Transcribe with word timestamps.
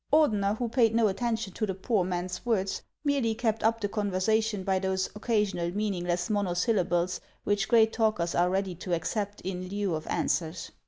Ordener, 0.11 0.57
who 0.57 0.67
paid 0.67 0.95
no 0.95 1.07
attention 1.09 1.53
to 1.53 1.67
the 1.67 1.75
poor 1.75 2.03
man's 2.03 2.43
words, 2.43 2.81
merely 3.03 3.35
kept 3.35 3.61
up 3.63 3.79
the 3.79 3.87
conversation 3.87 4.63
by 4.63 4.79
those 4.79 5.07
occasional 5.15 5.69
mean 5.77 5.93
ingless 5.93 6.27
monosyllables 6.27 7.21
which 7.43 7.67
great 7.67 7.93
talkers 7.93 8.33
are 8.33 8.49
ready 8.49 8.73
to 8.73 8.95
accept 8.95 9.41
in 9.41 9.69
lieu 9.69 9.93
of 9.93 10.07
answers. 10.07 10.71